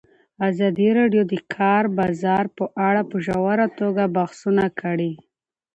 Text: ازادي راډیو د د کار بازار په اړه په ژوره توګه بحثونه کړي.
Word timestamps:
ازادي 0.49 0.89
راډیو 0.99 1.23
د 1.27 1.29
د 1.31 1.35
کار 1.55 1.83
بازار 1.99 2.45
په 2.57 2.65
اړه 2.87 3.01
په 3.11 3.17
ژوره 3.25 3.67
توګه 3.79 4.03
بحثونه 4.15 4.65
کړي. 4.81 5.13